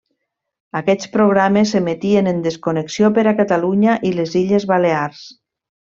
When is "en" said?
2.33-2.39